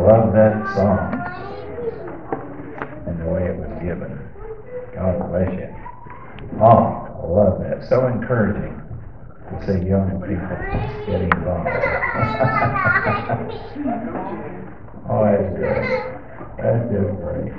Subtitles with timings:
[0.00, 1.12] love that song
[3.06, 4.18] and the way it was given.
[4.94, 5.68] God bless you.
[6.60, 7.88] Oh, I love that.
[7.88, 8.76] So encouraging
[9.50, 10.56] to see young people
[11.06, 11.68] getting involved.
[15.08, 15.88] oh, that's great.
[16.60, 17.52] That's just great.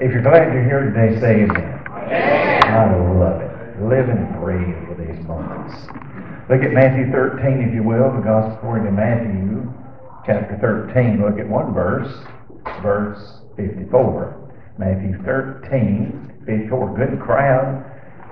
[0.00, 1.78] If you're glad you're here today, say amen.
[1.88, 3.50] I love it.
[3.82, 4.87] Live and breathe with these moments.
[6.48, 9.68] Look at Matthew 13, if you will, the Gospel according to Matthew,
[10.24, 11.20] chapter 13.
[11.20, 12.08] Look at one verse,
[12.80, 14.48] verse 54.
[14.78, 16.96] Matthew 13, 54.
[16.96, 17.84] Good crowd.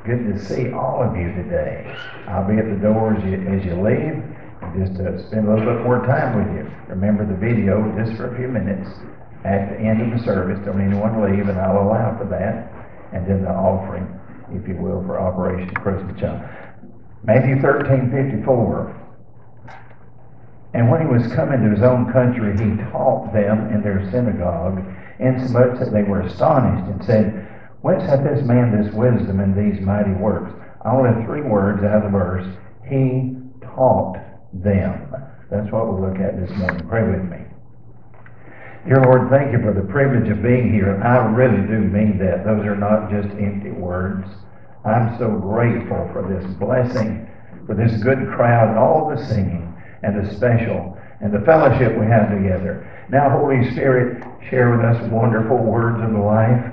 [0.06, 1.94] Good to see all of you today.
[2.28, 4.24] I'll be at the door as you, as you leave
[4.80, 6.64] just to spend a little bit more time with you.
[6.88, 8.88] Remember the video just for a few minutes
[9.44, 10.58] at the end of the service.
[10.64, 12.72] Don't anyone leave, and I'll allow for that.
[13.12, 14.08] And then the offering,
[14.56, 16.40] if you will, for Operation Christmas Child.
[17.24, 19.02] Matthew 13, 54.
[20.74, 24.84] And when he was coming to his own country, he taught them in their synagogue,
[25.18, 27.48] insomuch that they were astonished, and said,
[27.80, 30.52] Whence hath this man this wisdom and these mighty works?
[30.84, 32.46] I only three words out of the verse.
[32.84, 34.18] He taught
[34.52, 35.14] them.
[35.50, 36.86] That's what we'll look at this morning.
[36.88, 37.38] Pray with me.
[38.86, 41.02] Dear Lord, thank you for the privilege of being here.
[41.02, 42.44] I really do mean that.
[42.44, 44.28] Those are not just empty words.
[44.86, 47.28] I'm so grateful for this blessing,
[47.66, 52.06] for this good crowd, and all the singing, and the special, and the fellowship we
[52.06, 52.86] have together.
[53.08, 56.72] Now, Holy Spirit, share with us wonderful words of life.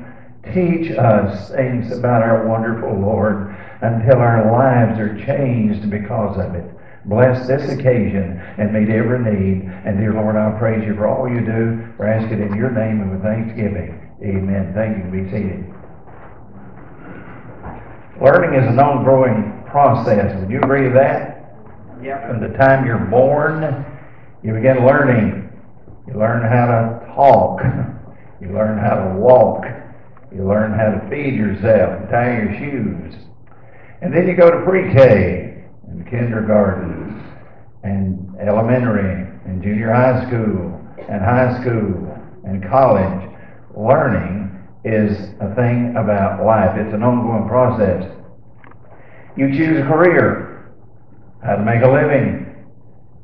[0.54, 6.70] Teach us things about our wonderful Lord until our lives are changed because of it.
[7.06, 9.70] Bless this occasion and meet every need.
[9.86, 11.88] And dear Lord, I praise you for all you do.
[11.98, 14.12] For ask it in your name and with thanksgiving.
[14.22, 14.72] Amen.
[14.74, 15.12] Thank you.
[15.12, 15.73] Be seated.
[18.22, 20.40] Learning is an ongoing process.
[20.40, 21.56] Would you agree with that?
[22.02, 22.28] Yeah.
[22.28, 23.86] From the time you're born,
[24.44, 25.50] you begin learning.
[26.08, 27.62] You learn how to talk.
[28.40, 29.64] You learn how to walk.
[30.36, 33.16] You learn how to feed yourself and tie your shoes.
[34.02, 37.24] And then you go to pre-K and kindergarten
[37.84, 43.30] and elementary and junior high school and high school and college.
[43.76, 44.53] Learning
[44.86, 46.78] is a thing about life.
[46.78, 48.10] It's an ongoing process.
[49.38, 50.74] You choose a career,
[51.44, 52.44] how to make a living,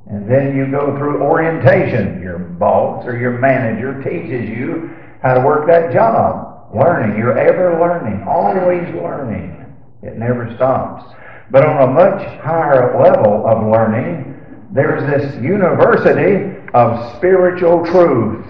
[0.09, 2.21] and then you go through orientation.
[2.21, 4.89] Your boss or your manager teaches you
[5.21, 6.73] how to work that job.
[6.73, 7.17] Learning.
[7.17, 9.65] You're ever learning, always learning.
[10.01, 11.13] It never stops.
[11.51, 14.35] But on a much higher level of learning,
[14.71, 18.45] there's this university of spiritual truth.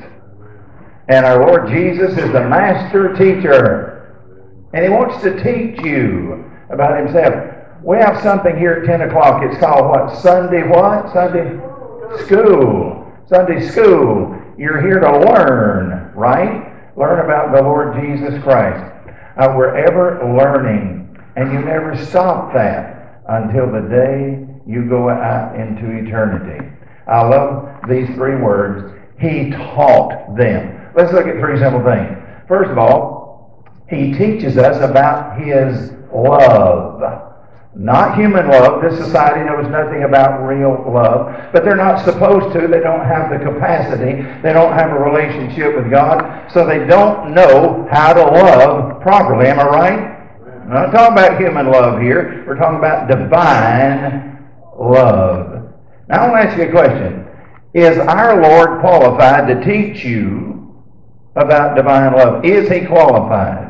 [1.09, 4.15] And our Lord Jesus is the master teacher.
[4.73, 7.55] And He wants to teach you about Himself.
[7.83, 9.41] We have something here at 10 o'clock.
[9.43, 10.15] It's called what?
[10.21, 11.11] Sunday what?
[11.11, 11.57] Sunday
[12.23, 13.11] school.
[13.27, 14.39] Sunday school.
[14.55, 16.71] You're here to learn, right?
[16.95, 18.83] Learn about the Lord Jesus Christ.
[19.37, 21.17] Uh, we're ever learning.
[21.37, 26.69] And you never stop that until the day you go out into eternity.
[27.07, 28.93] I love these three words.
[29.19, 30.78] He taught them.
[30.99, 32.11] Let's look at three simple things.
[32.49, 36.99] First of all, he teaches us about his love.
[37.73, 38.81] Not human love.
[38.81, 41.53] This society knows nothing about real love.
[41.53, 42.67] But they're not supposed to.
[42.67, 44.23] They don't have the capacity.
[44.43, 46.51] They don't have a relationship with God.
[46.51, 49.47] So they don't know how to love properly.
[49.47, 49.99] Am I right?
[50.63, 52.43] I'm not talking about human love here.
[52.45, 54.45] We're talking about divine
[54.77, 55.63] love.
[56.09, 57.25] Now I want to ask you a question.
[57.73, 60.58] Is our Lord qualified to teach you
[61.39, 62.45] about divine love?
[62.45, 63.67] Is he qualified?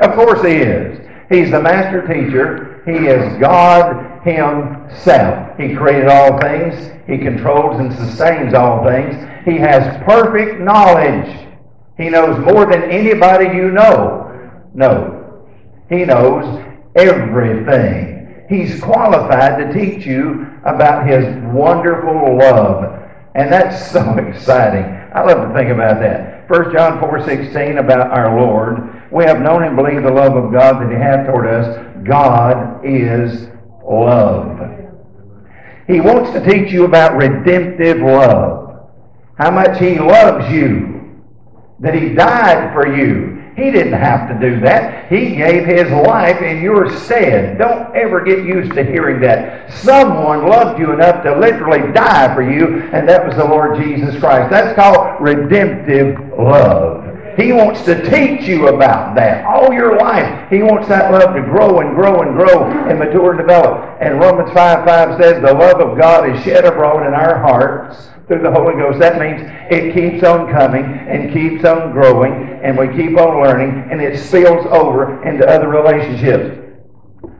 [0.00, 0.98] Of course he is.
[1.28, 2.82] He's the master teacher.
[2.84, 5.56] He is God Himself.
[5.58, 6.90] He created all things.
[7.06, 9.14] He controls and sustains all things.
[9.44, 11.48] He has perfect knowledge.
[11.96, 14.26] He knows more than anybody you know.
[14.74, 15.46] No.
[15.88, 16.64] He knows
[16.96, 18.44] everything.
[18.48, 22.98] He's qualified to teach you about His wonderful love.
[23.34, 24.84] And that's so exciting.
[25.14, 26.29] I love to think about that.
[26.50, 29.08] 1 John 4 16 about our Lord.
[29.12, 31.78] We have known and believed the love of God that He hath toward us.
[32.04, 33.46] God is
[33.84, 34.58] love.
[35.86, 38.90] He wants to teach you about redemptive love.
[39.38, 41.22] How much He loves you.
[41.78, 43.29] That He died for you.
[43.60, 45.12] He didn't have to do that.
[45.12, 47.58] He gave His life and your stead.
[47.58, 49.70] Don't ever get used to hearing that.
[49.70, 54.18] Someone loved you enough to literally die for you, and that was the Lord Jesus
[54.18, 54.50] Christ.
[54.50, 57.06] That's called redemptive love.
[57.36, 60.48] He wants to teach you about that all your life.
[60.50, 63.98] He wants that love to grow and grow and grow and mature and develop.
[64.00, 68.08] And Romans 5 5 says, The love of God is shed abroad in our hearts
[68.30, 69.00] through the Holy Ghost.
[69.00, 69.42] That means
[69.72, 74.20] it keeps on coming and keeps on growing, and we keep on learning, and it
[74.20, 76.56] spills over into other relationships.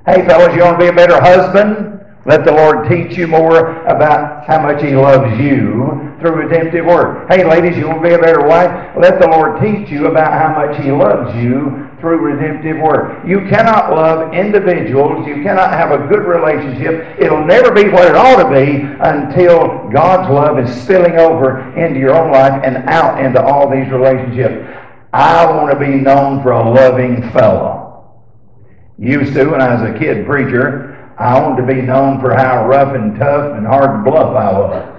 [0.05, 2.00] Hey, fellas, you want to be a better husband?
[2.27, 7.31] Let the Lord teach you more about how much He loves you through redemptive work.
[7.31, 8.95] Hey, ladies, you want to be a better wife?
[8.99, 13.27] Let the Lord teach you about how much He loves you through redemptive work.
[13.27, 15.27] You cannot love individuals.
[15.27, 17.19] You cannot have a good relationship.
[17.19, 22.01] It'll never be what it ought to be until God's love is spilling over into
[22.01, 24.69] your own life and out into all these relationships.
[25.13, 28.21] I want to be known for a loving fellow.
[28.99, 30.90] Used to, when I was a kid preacher,
[31.21, 34.53] I wanted to be known for how rough and tough and hard to bluff I
[34.59, 34.90] was.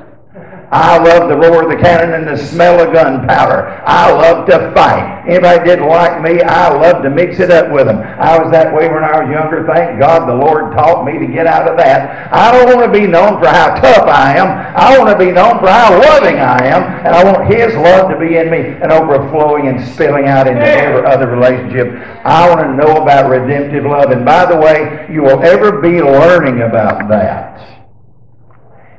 [0.72, 3.84] I love the roar of the cannon and the smell of gunpowder.
[3.86, 5.28] I love to fight.
[5.28, 7.98] Anybody didn't like me, I love to mix it up with them.
[7.98, 9.68] I was that way when I was younger.
[9.68, 12.32] Thank God the Lord taught me to get out of that.
[12.32, 14.48] I don't want to be known for how tough I am.
[14.48, 16.84] I want to be known for how loving I am.
[17.06, 20.64] And I want His love to be in me and overflowing and spilling out into
[20.64, 21.92] every other relationship.
[22.24, 24.12] I want to know about redemptive love.
[24.12, 27.82] And by the way, you will ever be learning about that.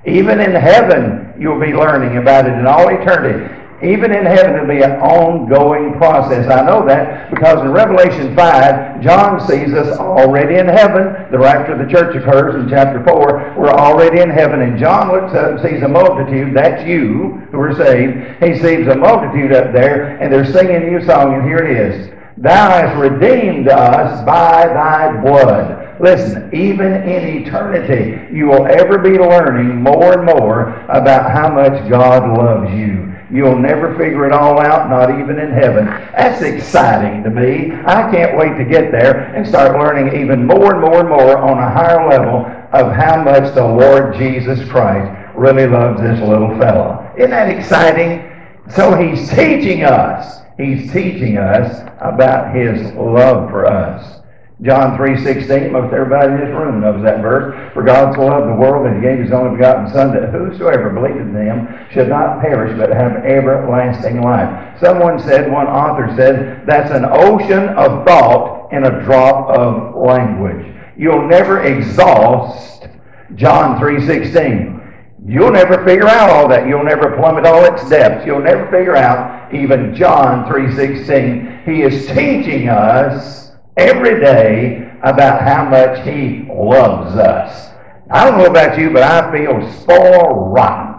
[0.04, 3.58] Even in heaven, you'll be learning about it in all eternity.
[3.82, 6.48] Even in heaven, it'll be an ongoing process.
[6.48, 11.26] I know that because in Revelation 5, John sees us already in heaven.
[11.32, 13.56] The rapture of the church occurs in chapter 4.
[13.58, 14.62] We're already in heaven.
[14.62, 16.54] And John looks up and sees a multitude.
[16.56, 18.40] That's you who are saved.
[18.40, 21.76] He sees a multitude up there, and they're singing a new song, and here it
[21.76, 22.08] is.
[22.38, 29.20] Thou hast redeemed us by thy blood Listen, even in eternity, you will ever be
[29.20, 33.14] learning more and more about how much God loves you.
[33.30, 35.86] You'll never figure it all out, not even in heaven.
[35.86, 37.70] That's exciting to me.
[37.86, 41.38] I can't wait to get there and start learning even more and more and more
[41.38, 46.58] on a higher level of how much the Lord Jesus Christ really loves this little
[46.58, 47.12] fellow.
[47.16, 48.28] Isn't that exciting?
[48.68, 50.40] So he's teaching us.
[50.58, 54.21] He's teaching us about his love for us.
[54.62, 57.72] John 3.16, most everybody in this room knows that verse.
[57.74, 60.90] For God so loved the world that he gave his only begotten Son, that whosoever
[60.90, 64.78] believed in him should not perish, but have everlasting life.
[64.78, 70.64] Someone said, one author said, that's an ocean of thought in a drop of language.
[70.96, 72.86] You'll never exhaust
[73.34, 74.78] John 3.16.
[75.26, 76.68] You'll never figure out all that.
[76.68, 78.24] You'll never plummet all its depths.
[78.24, 81.64] You'll never figure out even John 3.16.
[81.64, 87.70] He is teaching us every day about how much He loves us.
[88.10, 90.92] I don't know about you, but I feel spoiled rotten.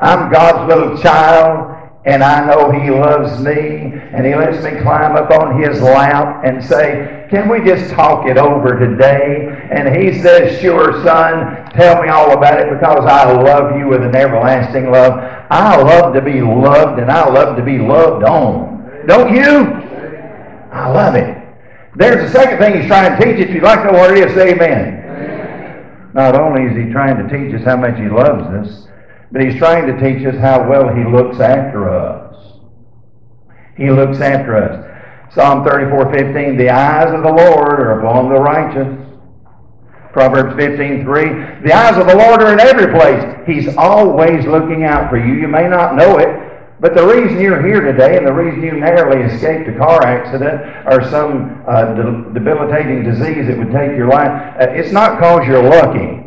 [0.00, 1.72] I'm God's little child,
[2.04, 6.44] and I know He loves me, and He lets me climb up on His lap
[6.44, 9.68] and say, Can we just talk it over today?
[9.70, 14.02] And He says, Sure, son, tell me all about it because I love you with
[14.02, 15.14] an everlasting love.
[15.50, 19.06] I love to be loved, and I love to be loved on.
[19.06, 19.82] Don't you?
[20.70, 21.35] I love it.
[21.96, 23.38] There's the second thing he's trying to teach.
[23.38, 25.02] If you'd like to know what it is, say amen.
[25.02, 26.10] amen.
[26.12, 28.88] Not only is he trying to teach us how much he loves us,
[29.32, 32.36] but he's trying to teach us how well he looks after us.
[33.78, 35.34] He looks after us.
[35.34, 39.02] Psalm 34, 15, the eyes of the Lord are upon the righteous.
[40.12, 41.24] Proverbs 15, 3,
[41.64, 43.22] the eyes of the Lord are in every place.
[43.46, 45.34] He's always looking out for you.
[45.34, 46.28] You may not know it,
[46.80, 50.60] but the reason you're here today and the reason you narrowly escaped a car accident
[50.86, 54.30] or some uh, de- debilitating disease that would take your life,
[54.60, 56.22] uh, it's not because you're lucky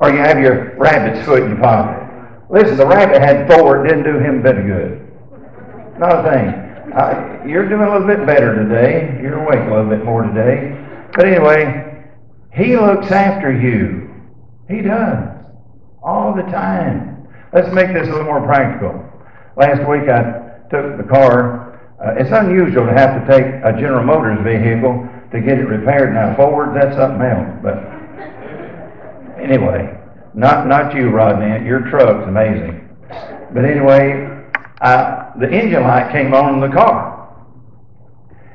[0.00, 2.02] or you have your rabbit's foot in your pocket.
[2.50, 5.98] Listen, the rabbit had four, it didn't do him a bit of good.
[5.98, 6.72] Not a thing.
[6.92, 9.18] Uh, you're doing a little bit better today.
[9.22, 10.76] You're awake a little bit more today.
[11.14, 12.04] But anyway,
[12.52, 14.10] he looks after you.
[14.68, 15.28] He does.
[16.02, 17.28] All the time.
[17.52, 19.11] Let's make this a little more practical.
[19.56, 21.78] Last week I took the car.
[22.00, 26.14] Uh, it's unusual to have to take a General Motors vehicle to get it repaired.
[26.14, 27.52] Now Ford, that's something else.
[27.62, 27.76] But
[29.40, 29.92] anyway,
[30.34, 31.66] not not you, Rodney.
[31.66, 32.88] Your truck's amazing.
[33.52, 34.26] But anyway,
[34.80, 37.36] I, the engine light came on in the car,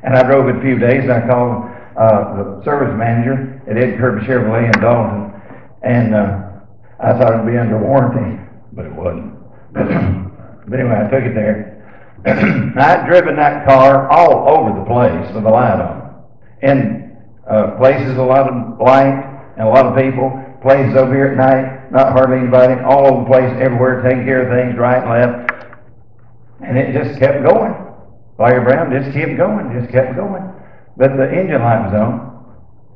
[0.01, 1.07] and I drove it a few days.
[1.09, 5.31] I called uh, the service manager at Ed Kirby Chevrolet in Dalton,
[5.83, 6.41] and uh,
[6.99, 8.41] I thought it'd be under warranty,
[8.73, 9.37] but it wasn't.
[10.67, 11.77] But anyway, I took it there.
[12.25, 16.25] I'd driven that car all over the place with a light on.
[16.61, 17.15] In
[17.49, 20.43] uh, places a lot of light and a lot of people.
[20.61, 22.81] Places over here at night, not hardly anybody.
[22.83, 25.51] All over the place, everywhere, taking care of things right and left.
[26.59, 27.73] And it just kept going.
[28.35, 30.43] Fire Brown just kept going, just kept going.
[30.97, 32.27] But the engine light was on.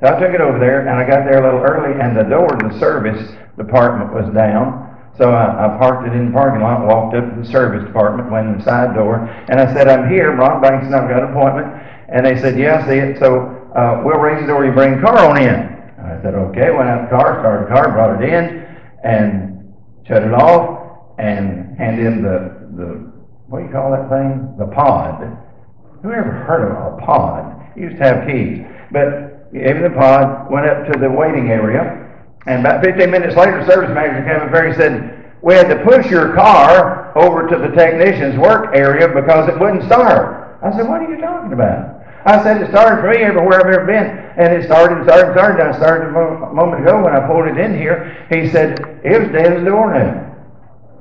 [0.01, 2.23] So I took it over there, and I got there a little early, and the
[2.23, 3.21] door to the service
[3.55, 4.90] department was down.
[5.17, 8.31] So I, I parked it in the parking lot, walked up to the service department,
[8.31, 11.23] went in the side door, and I said, I'm here, Ron Banks and I've got
[11.23, 11.67] an appointment.
[12.09, 13.19] And they said, yeah, I see it.
[13.19, 15.71] So uh, we'll raise the door, you bring the car on in.
[16.01, 18.65] I said, okay, went out the car, started the car, brought it in,
[19.03, 19.73] and
[20.07, 23.11] shut it off, and handed him the, the,
[23.47, 24.55] what do you call that thing?
[24.57, 25.37] The pod.
[26.01, 27.61] Who ever heard of a pod?
[27.75, 28.65] He used to have keys.
[28.91, 32.10] But gave him the pod, went up to the waiting area,
[32.47, 35.69] and about 15 minutes later, the service manager came up there and said, we had
[35.69, 40.59] to push your car over to the technician's work area because it wouldn't start.
[40.63, 42.01] I said, what are you talking about?
[42.25, 44.05] I said, it started for me everywhere I've ever been.
[44.37, 45.59] And it started and started and started.
[45.59, 48.25] And I started a moment ago when I pulled it in here.
[48.29, 50.29] He said, it was dead as a doornail.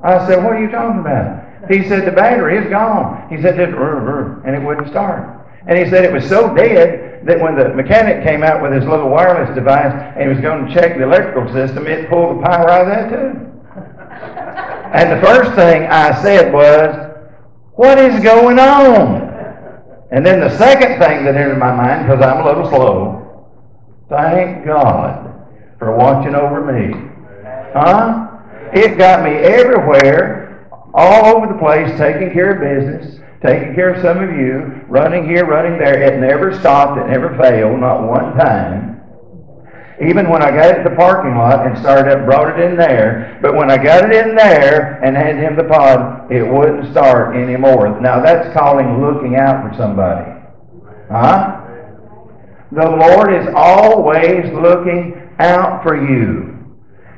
[0.02, 1.44] I said, what are you talking about?
[1.70, 3.28] He said, the battery is gone.
[3.28, 5.39] He said, and it wouldn't start.
[5.66, 8.84] And he said it was so dead that when the mechanic came out with his
[8.84, 12.42] little wireless device and he was going to check the electrical system, it pulled the
[12.42, 13.46] power out of that too.
[14.92, 17.14] And the first thing I said was,
[17.76, 19.30] What is going on?
[20.10, 23.46] And then the second thing that entered my mind, because I'm a little slow,
[24.08, 25.46] thank God
[25.78, 26.92] for watching over me.
[27.72, 28.26] Huh?
[28.72, 34.02] It got me everywhere, all over the place, taking care of business, taking care of
[34.02, 36.02] some of you, running here, running there.
[36.02, 39.00] It never stopped, it never failed, not one time.
[40.02, 42.76] Even when I got it at the parking lot and started up, brought it in
[42.76, 43.38] there.
[43.42, 47.36] But when I got it in there and handed him the pod, it wouldn't start
[47.36, 48.00] anymore.
[48.00, 50.30] Now that's calling looking out for somebody.
[51.10, 51.60] Huh?
[52.72, 56.56] The Lord is always looking out for you.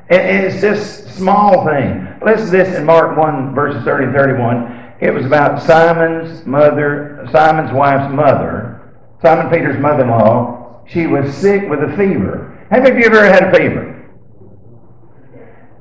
[0.09, 2.05] And it's just small thing.
[2.25, 4.82] Listen to this in Mark 1, verses 30 and 31.
[5.03, 10.85] It was about Simon's mother, Simon's wife's mother, Simon Peter's mother-in-law.
[10.87, 12.57] She was sick with a fever.
[12.71, 14.09] How many of you ever had a fever?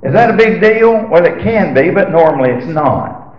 [0.02, 1.07] Is that a big deal?
[1.07, 3.37] Well, it can be, but normally it's not.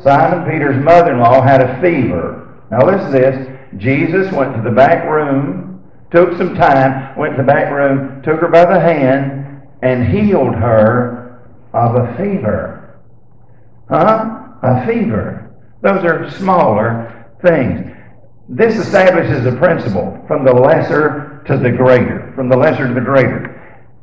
[0.00, 2.62] Simon Peter's mother in law had a fever.
[2.70, 3.48] Now, listen to this.
[3.78, 8.38] Jesus went to the back room, took some time, went to the back room, took
[8.40, 13.00] her by the hand, and healed her of a fever.
[13.88, 14.39] Huh?
[14.62, 15.56] A fever.
[15.82, 17.96] Those are smaller things.
[18.48, 23.00] This establishes a principle from the lesser to the greater, from the lesser to the
[23.00, 23.56] greater.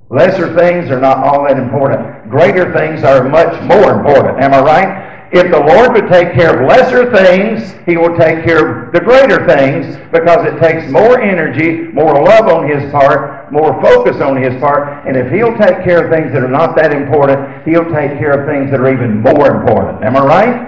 [0.10, 2.30] Lesser things are not all that important.
[2.30, 4.42] Greater things are much more important.
[4.42, 5.30] Am I right?
[5.34, 9.02] If the Lord would take care of lesser things, He will take care of the
[9.02, 14.42] greater things because it takes more energy, more love on His part, more focus on
[14.42, 15.08] His part.
[15.08, 18.32] And if He'll take care of things that are not that important, He'll take care
[18.32, 20.04] of things that are even more important.
[20.04, 20.68] Am I right?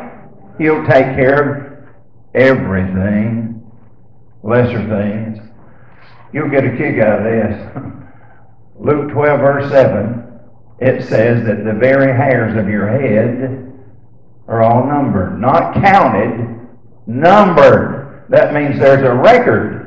[0.57, 1.69] He'll take care of
[2.35, 3.63] everything,
[4.43, 5.39] lesser things.
[6.33, 7.83] You'll get a kick out of this.
[8.79, 10.39] Luke 12, verse 7,
[10.79, 13.73] it says that the very hairs of your head
[14.47, 15.39] are all numbered.
[15.39, 16.67] Not counted,
[17.05, 18.25] numbered.
[18.29, 19.78] That means there's a record.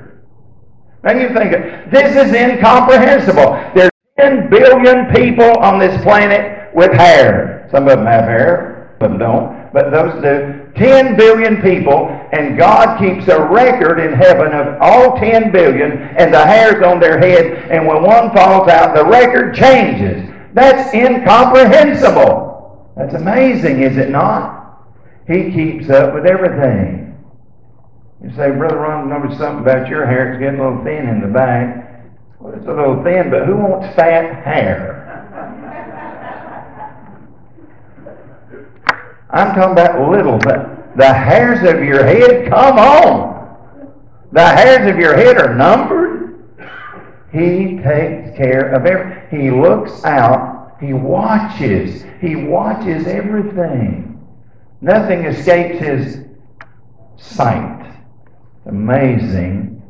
[1.05, 1.53] Now you think,
[1.91, 3.59] this is incomprehensible.
[3.75, 7.69] There's 10 billion people on this planet with hair.
[7.71, 9.73] Some of them have hair, some don't.
[9.73, 10.63] But those do.
[10.77, 16.33] 10 billion people, and God keeps a record in heaven of all 10 billion and
[16.33, 20.31] the hairs on their head, and when one falls out, the record changes.
[20.55, 22.93] That's incomprehensible.
[22.97, 24.79] That's amazing, is it not?
[25.27, 27.12] He keeps up with everything.
[28.23, 30.33] You say, Brother Ron, notice something about your hair.
[30.33, 32.07] It's getting a little thin in the back.
[32.39, 35.01] Well, it's a little thin, but who wants fat hair?
[39.31, 40.69] I'm talking about little things.
[40.97, 43.33] The hairs of your head, come on.
[44.31, 46.45] The hairs of your head are numbered.
[47.33, 49.41] He takes care of everything.
[49.41, 50.77] He looks out.
[50.81, 52.05] He watches.
[52.21, 54.21] He watches everything.
[54.81, 56.19] Nothing escapes his
[57.17, 57.82] sight.
[58.67, 59.83] Amazing.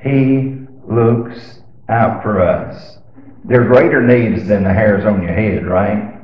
[0.00, 0.56] He
[0.86, 2.98] looks out for us.
[3.44, 6.18] There are greater needs than the hairs on your head, right?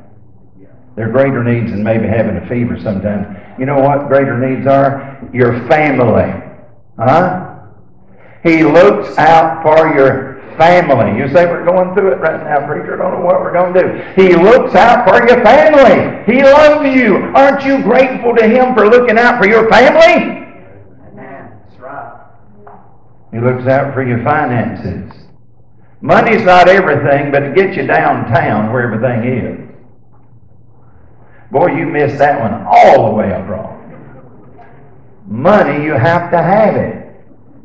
[0.96, 3.36] There are greater needs than maybe having a fever sometimes.
[3.58, 5.28] You know what greater needs are?
[5.32, 6.32] Your family.
[6.98, 7.60] Huh?
[8.42, 11.18] He looks out for your family.
[11.18, 12.94] You say we're going through it right now, preacher.
[12.94, 14.22] I don't know what we're going to do.
[14.22, 16.32] He looks out for your family.
[16.32, 17.16] He loves you.
[17.34, 20.43] Aren't you grateful to Him for looking out for your family?
[23.34, 25.12] He looks out for your finances.
[26.00, 29.60] Money's not everything, but it gets you downtown where everything is.
[31.50, 33.44] Boy, you missed that one all the way up.
[35.26, 37.12] Money, you have to have it.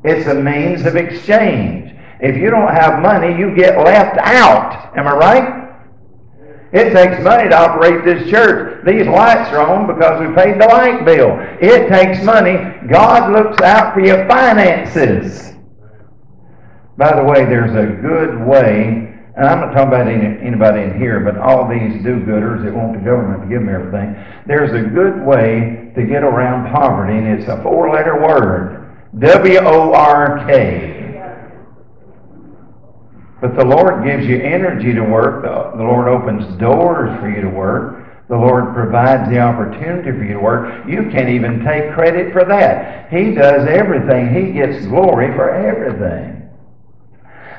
[0.03, 1.93] It's a means of exchange.
[2.19, 4.97] If you don't have money, you get left out.
[4.97, 5.69] Am I right?
[6.71, 8.83] It takes money to operate this church.
[8.85, 11.37] These lights are on because we paid the light bill.
[11.61, 12.57] It takes money.
[12.87, 15.48] God looks out for your finances.
[16.99, 21.21] By the way, there's a good way, and I'm not talking about anybody in here,
[21.21, 24.17] but all these do-gooders that want the government to give them everything.
[24.45, 28.97] There's a good way to get around poverty, and it's a four-letter word.
[29.17, 30.97] W-O-R-K.
[33.39, 35.43] But the Lord gives you energy to work.
[35.77, 38.27] The Lord opens doors for you to work.
[38.27, 40.85] The Lord provides the opportunity for you to work.
[40.85, 43.09] You can't even take credit for that.
[43.09, 44.33] He does everything.
[44.35, 46.48] He gets glory for everything.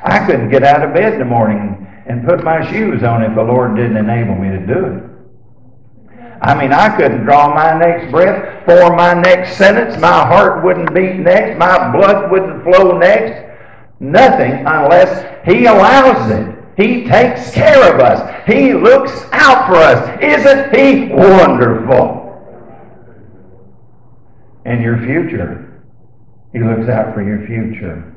[0.02, 3.34] I couldn't get out of bed in the morning and put my shoes on if
[3.34, 5.10] the Lord didn't enable me to do it.
[6.42, 10.94] I mean, I couldn't draw my next breath, form my next sentence, my heart wouldn't
[10.94, 13.46] beat next, my blood wouldn't flow next.
[14.00, 16.56] Nothing unless He allows it.
[16.78, 18.46] He takes care of us.
[18.46, 20.18] He looks out for us.
[20.22, 22.18] Isn't He wonderful?
[24.64, 25.82] And your future.
[26.54, 28.10] He looks out for your future.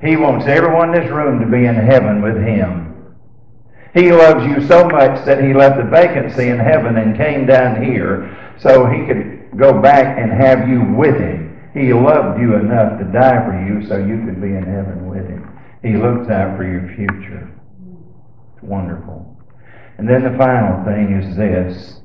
[0.00, 3.16] He wants everyone in this room to be in heaven with Him.
[3.94, 7.82] He loves you so much that He left a vacancy in heaven and came down
[7.82, 11.70] here so He could go back and have you with Him.
[11.74, 15.26] He loved you enough to die for you so you could be in heaven with
[15.28, 15.58] Him.
[15.82, 17.50] He looks out for your future.
[18.54, 19.36] It's wonderful.
[19.98, 22.00] And then the final thing is this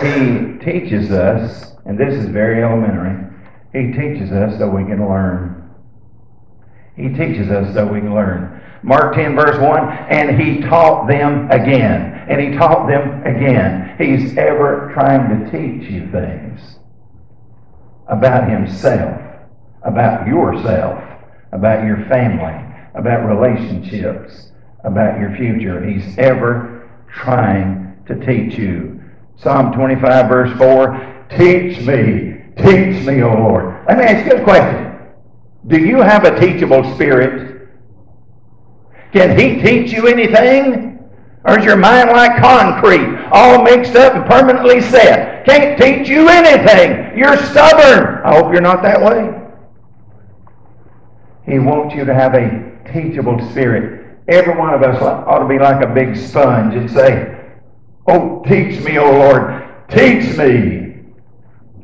[0.00, 3.26] He teaches us, and this is very elementary,
[3.72, 5.57] He teaches us so we can learn.
[6.98, 8.60] He teaches us so we can learn.
[8.82, 12.26] Mark 10, verse 1, and he taught them again.
[12.28, 13.96] And he taught them again.
[13.98, 16.78] He's ever trying to teach you things
[18.08, 19.20] about himself,
[19.82, 21.02] about yourself,
[21.52, 22.64] about your family,
[22.94, 24.52] about relationships,
[24.84, 25.84] about your future.
[25.84, 29.00] He's ever trying to teach you.
[29.36, 33.84] Psalm 25, verse 4 Teach me, teach me, O Lord.
[33.86, 34.87] Let me ask you a question.
[35.68, 37.68] Do you have a teachable spirit?
[39.12, 40.98] Can He teach you anything?
[41.44, 45.46] Or is your mind like concrete, all mixed up and permanently set?
[45.46, 47.16] Can't teach you anything.
[47.16, 48.22] You're stubborn.
[48.24, 49.34] I hope you're not that way.
[51.46, 54.18] He wants you to have a teachable spirit.
[54.28, 57.34] Every one of us ought to be like a big sponge and say,
[58.06, 60.96] Oh, teach me, oh Lord, teach me.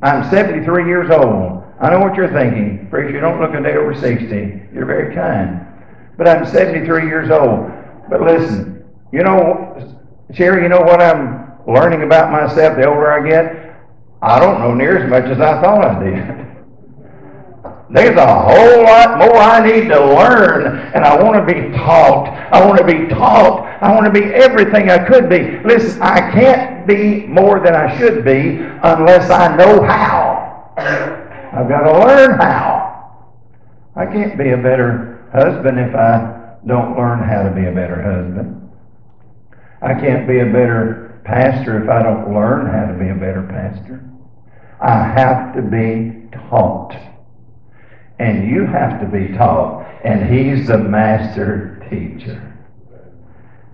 [0.03, 1.64] I'm 73 years old.
[1.85, 2.89] I know what you're thinking.
[2.89, 4.25] Preacher, you don't look a day over 60.
[4.73, 5.67] You're very kind.
[6.17, 7.71] But I'm 73 years old.
[8.09, 9.95] But listen, you know,
[10.33, 13.77] Sherry, you know what I'm learning about myself the older I get?
[14.23, 16.45] I don't know near as much as I thought I did.
[17.91, 22.29] There's a whole lot more I need to learn, and I want to be taught.
[22.51, 23.67] I want to be taught.
[23.83, 25.59] I want to be everything I could be.
[25.69, 31.21] Listen, I can't be more than I should be unless I know how.
[31.55, 32.83] I've got to learn how.
[33.95, 38.03] I can't be a better husband if I don't learn how to be a better
[38.03, 38.71] husband.
[39.81, 43.47] I can't be a better pastor if I don't learn how to be a better
[43.49, 44.03] pastor.
[44.81, 46.97] I have to be taught.
[48.19, 49.87] And you have to be taught.
[50.05, 52.51] And He's the master teacher.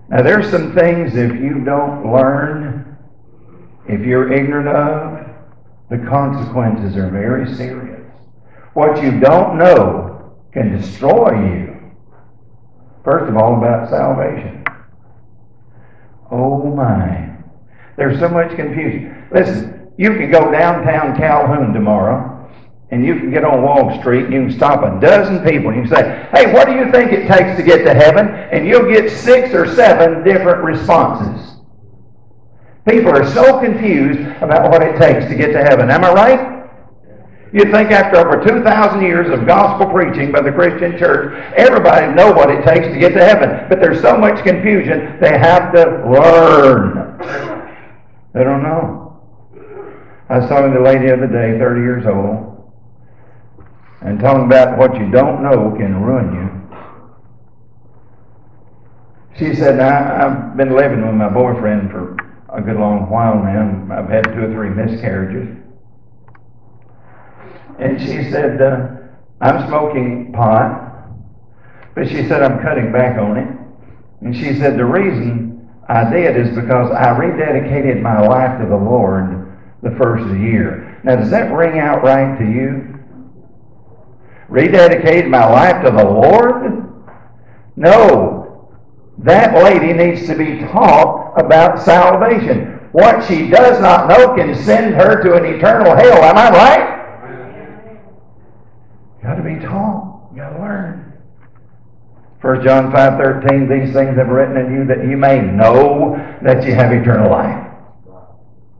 [0.09, 2.97] Now, there's some things if you don't learn,
[3.87, 5.20] if you're ignorant of,
[5.91, 8.01] the consequences are very serious.
[8.73, 11.91] What you don't know can destroy you.
[13.03, 14.63] First of all, about salvation.
[16.31, 17.35] Oh my.
[17.97, 19.27] There's so much confusion.
[19.33, 22.49] Listen, you can go downtown Calhoun tomorrow
[22.91, 25.83] and you can get on Wall Street and you can stop a dozen people and
[25.83, 28.29] you can say, hey, what do you think it takes to get to heaven?
[28.29, 31.57] And you'll get six or seven different responses.
[32.91, 35.89] People are so confused about what it takes to get to heaven.
[35.89, 36.69] Am I right?
[37.53, 42.17] You'd think after over 2,000 years of gospel preaching by the Christian church, everybody would
[42.17, 43.67] know what it takes to get to heaven.
[43.69, 47.17] But there's so much confusion, they have to learn.
[48.33, 49.21] They don't know.
[50.29, 52.71] I saw a lady the other day, 30 years old,
[54.01, 56.49] and talking about what you don't know can ruin you.
[59.37, 62.17] She said, I've been living with my boyfriend for
[62.51, 63.95] a good long while now.
[63.95, 65.57] I've had two or three miscarriages.
[67.79, 68.87] And she said, uh,
[69.39, 70.89] I'm smoking pot.
[71.95, 73.47] But she said, I'm cutting back on it.
[74.21, 78.75] And she said, the reason I did is because I rededicated my life to the
[78.75, 80.99] Lord the first year.
[81.03, 82.99] Now, does that ring out right to you?
[84.49, 86.87] Rededicated my life to the Lord?
[87.75, 88.40] No.
[89.23, 92.79] That lady needs to be taught about salvation.
[92.91, 96.23] What she does not know can send her to an eternal hell.
[96.23, 96.97] Am I right?
[99.17, 100.29] You got to be taught.
[100.31, 101.13] You got to learn.
[102.41, 106.73] 1 John 5.13, these things have written in you that you may know that you
[106.73, 107.67] have eternal life.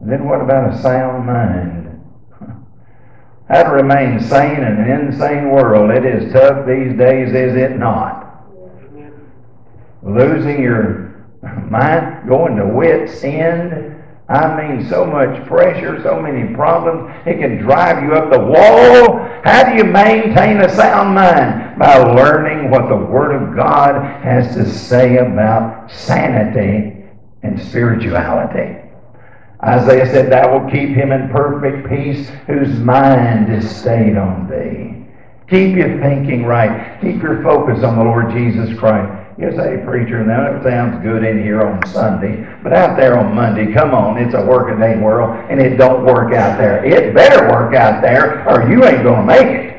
[0.00, 1.78] And then what about a sound mind?
[3.48, 5.90] How to remain sane in an insane world.
[5.90, 8.21] It is tough these days, is it not?
[10.02, 11.12] Losing your
[11.70, 14.02] mind, going to wit's end.
[14.28, 17.14] I mean, so much pressure, so many problems.
[17.26, 19.18] It can drive you up the wall.
[19.44, 21.78] How do you maintain a sound mind?
[21.78, 27.04] By learning what the Word of God has to say about sanity
[27.42, 28.78] and spirituality.
[29.64, 35.06] Isaiah said, Thou will keep him in perfect peace whose mind is stayed on thee.
[35.48, 37.00] Keep your thinking right.
[37.00, 39.21] Keep your focus on the Lord Jesus Christ.
[39.38, 43.34] You say, preacher, now it sounds good in here on Sunday, but out there on
[43.34, 46.84] Monday, come on, it's a working day world, and it don't work out there.
[46.84, 49.72] It better work out there, or you ain't going to make it.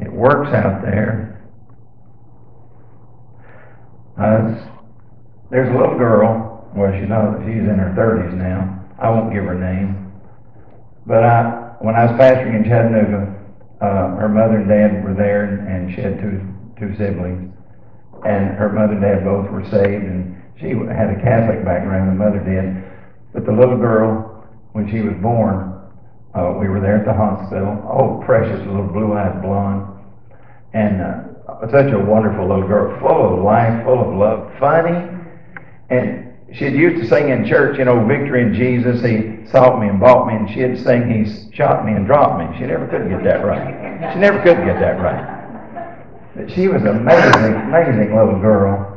[0.00, 1.26] It works out there.
[5.56, 8.84] There's a little girl, well, she knows she's in her 30s now.
[8.98, 10.12] I won't give her name.
[11.06, 13.32] But I, when I was pastoring in Chattanooga,
[13.80, 17.52] uh, her mother and dad were there, and she had two two siblings,
[18.24, 22.08] and her mother and dad both were saved, and she had a Catholic background.
[22.08, 22.84] The mother did,
[23.32, 25.80] but the little girl, when she was born,
[26.34, 27.80] uh, we were there at the hospital.
[27.88, 29.88] Oh, precious little blue-eyed blonde,
[30.74, 35.08] and uh, such a wonderful little girl, full of life, full of love, funny,
[35.90, 39.02] and she'd used to sing in church, you know, victory in Jesus.
[39.02, 42.58] He sought me and bought me, and she'd sing, He shot me and dropped me.
[42.58, 44.12] She never could get that right.
[44.12, 45.35] She never could get that right.
[46.54, 48.92] She was an amazing, amazing little girl.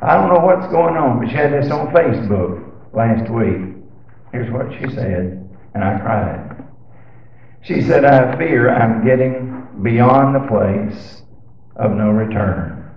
[0.00, 3.74] I don't know what's going on, but she had this on Facebook last week.
[4.30, 6.64] Here's what she said, and I cried.
[7.62, 11.22] She said, I fear I'm getting beyond the place
[11.74, 12.88] of no return.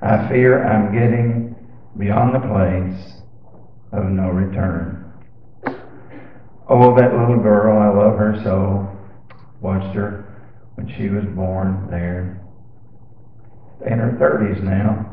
[0.00, 1.56] I fear I'm getting
[1.98, 3.22] beyond the place
[3.92, 5.12] of no return.
[6.68, 8.88] Oh, that little girl, I love her so.
[9.60, 10.23] Watched her
[10.74, 12.40] when she was born there.
[13.86, 15.10] In her 30s now.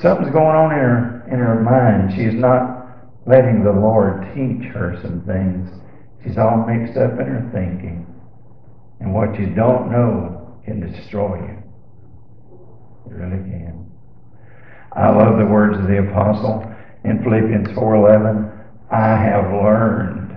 [0.00, 2.12] Something's going on in her, in her mind.
[2.16, 2.86] She's not
[3.26, 5.68] letting the Lord teach her some things.
[6.24, 8.06] She's all mixed up in her thinking.
[9.00, 11.62] And what you don't know can destroy you.
[13.06, 13.90] It really can.
[14.92, 16.64] I love the words of the apostle
[17.04, 18.50] in Philippians 4:11.
[18.90, 20.36] I have learned.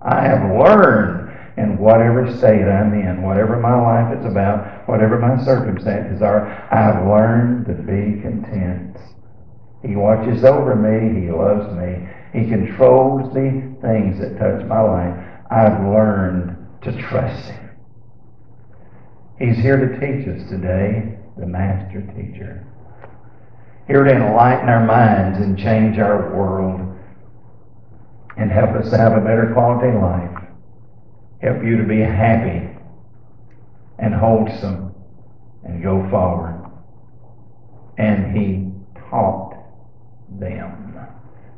[0.00, 1.19] I have learned
[1.60, 7.06] in whatever state I'm in, whatever my life is about, whatever my circumstances are, I've
[7.06, 8.96] learned to be content.
[9.82, 11.20] He watches over me.
[11.20, 12.08] He loves me.
[12.32, 15.26] He controls the things that touch my life.
[15.50, 17.70] I've learned to trust Him.
[19.38, 22.66] He's here to teach us today, the Master Teacher.
[23.86, 26.80] Here to enlighten our minds and change our world
[28.36, 30.39] and help us have a better quality life
[31.42, 32.68] help you to be happy
[33.98, 34.94] and wholesome
[35.64, 36.56] and go forward.
[37.98, 38.72] And he
[39.10, 39.54] taught
[40.38, 40.98] them.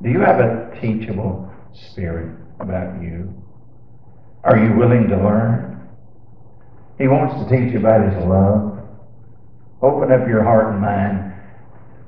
[0.02, 3.32] Do you have a teachable spirit about you?
[4.44, 5.88] Are you willing to learn?
[6.98, 8.78] He wants to teach you about his love.
[9.82, 11.32] Open up your heart and mind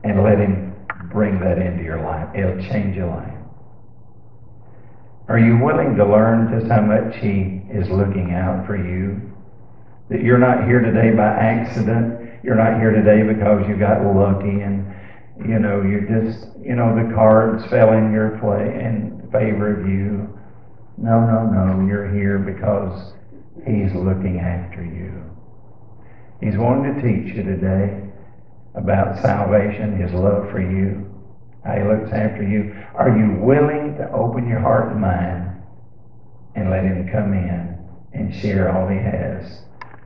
[0.04, 0.74] and let him
[1.10, 2.28] bring that into your life.
[2.34, 3.33] It'll change your life.
[5.26, 9.32] Are you willing to learn just how much He is looking out for you?
[10.10, 12.44] That you're not here today by accident.
[12.44, 14.94] You're not here today because you got lucky and,
[15.38, 19.88] you know, you just, you know, the cards fell in your play in favor of
[19.88, 20.28] you.
[20.98, 21.86] No, no, no.
[21.86, 23.14] You're here because
[23.66, 25.24] He's looking after you.
[26.42, 28.10] He's wanting to teach you today
[28.74, 31.13] about salvation, His love for you
[31.64, 32.74] how He looks after you.
[32.94, 35.62] Are you willing to open your heart and mind
[36.54, 37.78] and let Him come in
[38.12, 39.62] and share all He has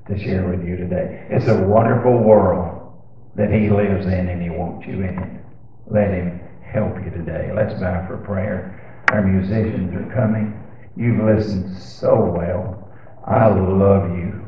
[0.08, 1.26] to share with you today?
[1.30, 2.92] It's a wonderful world
[3.34, 5.42] that He lives in and He wants you in it.
[5.86, 7.50] Let Him help you today.
[7.54, 9.04] Let's bow for prayer.
[9.10, 10.62] Our musicians are coming.
[10.96, 12.90] You've listened so well.
[13.24, 14.44] I love you.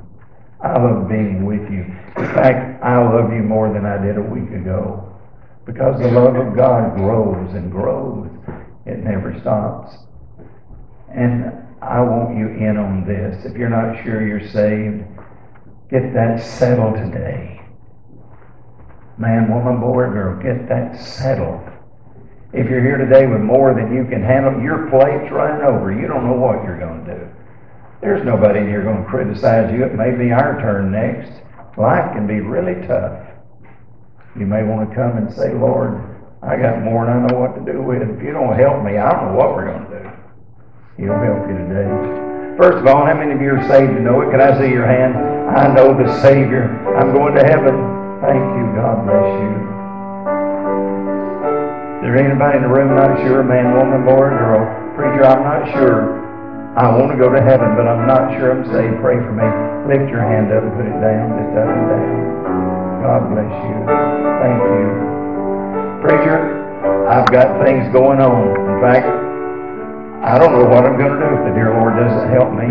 [0.62, 1.84] I love being with you.
[2.16, 5.09] In fact, I love you more than I did a week ago.
[5.72, 8.28] Because the love of God grows and grows.
[8.86, 9.94] It never stops.
[11.14, 13.44] And I want you in on this.
[13.44, 15.04] If you're not sure you're saved,
[15.88, 17.60] get that settled today.
[19.16, 21.62] Man, woman, boy, girl, get that settled.
[22.52, 25.92] If you're here today with more than you can handle, your plate's running over.
[25.92, 27.28] You don't know what you're going to do.
[28.00, 29.84] There's nobody here going to criticize you.
[29.84, 31.30] It may be our turn next.
[31.78, 33.29] Life can be really tough.
[34.38, 35.98] You may want to come and say, Lord,
[36.42, 38.00] I got more than I know what to do with.
[38.06, 40.04] If you don't help me, I don't know what we're going to do.
[41.02, 41.90] He'll help you today.
[42.54, 44.30] First of all, how many of you are saved to know it?
[44.30, 45.18] Can I see your hand?
[45.50, 46.70] I know the Savior.
[46.94, 47.74] I'm going to heaven.
[48.22, 48.64] Thank you.
[48.78, 49.50] God bless you.
[51.98, 53.42] Is there anybody in the room not sure?
[53.42, 54.62] Man, woman, boy, girl.
[54.94, 56.22] Preacher, I'm not sure.
[56.78, 59.02] I want to go to heaven, but I'm not sure I'm saved.
[59.02, 59.48] Pray for me.
[59.90, 62.39] Lift your hand up and put it down, just up and down.
[63.00, 63.78] God bless you.
[64.44, 64.86] Thank you.
[66.04, 66.38] Preacher,
[67.08, 68.56] I've got things going on.
[68.60, 69.08] In fact,
[70.20, 72.68] I don't know what I'm going to do if the dear Lord doesn't help me.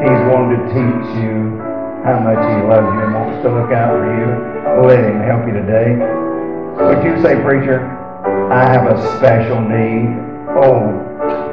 [0.00, 1.60] He's wanting to teach you
[2.08, 4.28] how much He loves you and wants to look out for you.
[4.88, 5.92] Let Him help you today.
[6.80, 7.84] Would you say, Preacher,
[8.48, 10.08] I have a special need?
[10.56, 10.88] Oh,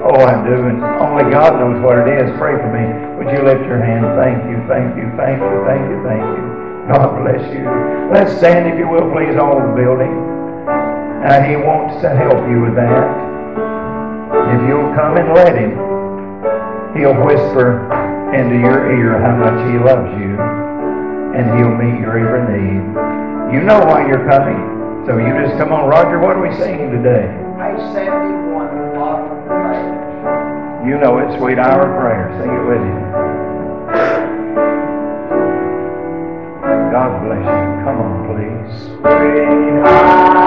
[0.08, 2.32] oh, I do, and only God knows what it is.
[2.40, 2.88] Pray for me.
[3.20, 4.08] Would you lift your hand?
[4.16, 6.67] Thank you, thank you, thank you, thank you, thank you.
[6.88, 7.68] God bless you.
[8.16, 10.16] Let's stand, if you will, please, all the building.
[11.28, 13.04] And He wants to help you with that.
[14.56, 15.76] If you'll come and let Him,
[16.96, 17.84] He'll whisper
[18.32, 20.40] into your ear how much He loves you,
[21.36, 22.80] and He'll meet your every need.
[23.52, 25.90] You know why you're coming, so you just come on.
[25.90, 27.28] Roger, what are we singing today?
[27.60, 30.88] Page 71, bottom of the page.
[30.88, 32.32] You know it, Sweet Hour of Prayer.
[32.40, 33.07] Sing it with you.
[36.92, 37.84] God bless you.
[37.84, 40.47] Come on, please.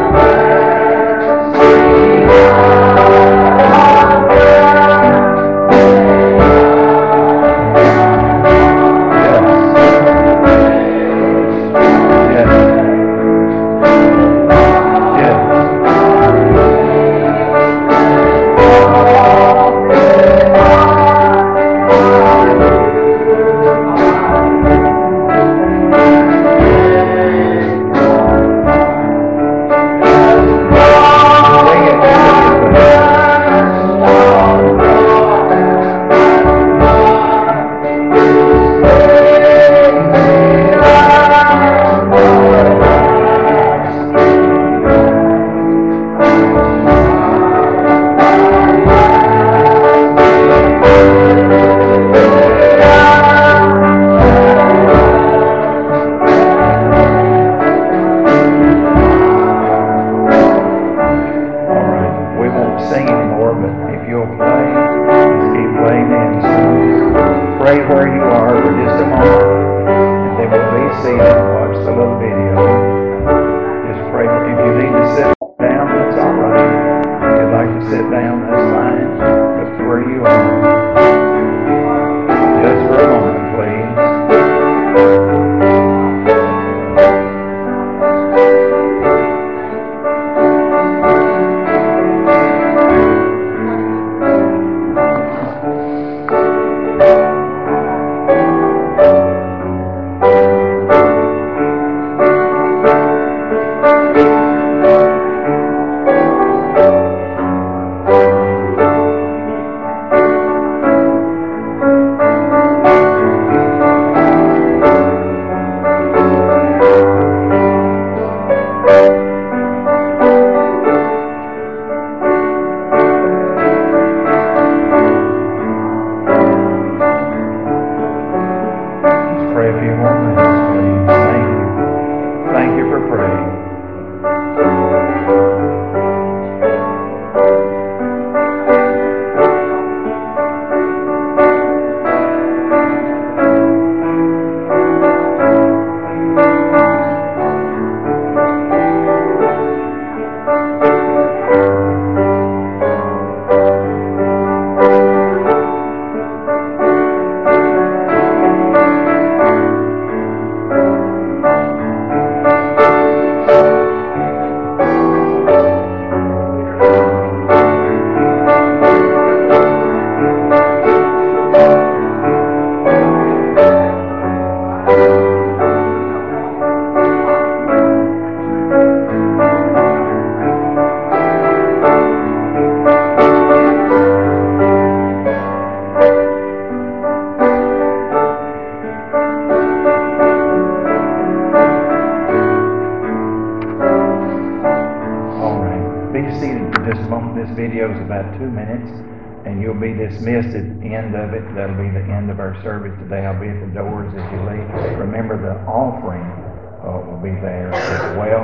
[206.83, 208.43] uh, will be there as well.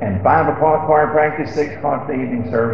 [0.00, 2.66] And 5 o'clock choir practice, 6 o'clock the evening service.